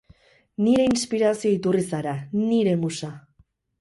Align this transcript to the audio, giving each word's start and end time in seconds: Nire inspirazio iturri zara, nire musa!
Nire 0.67 0.85
inspirazio 0.91 1.53
iturri 1.57 1.83
zara, 1.91 2.15
nire 2.41 2.75
musa! 2.87 3.11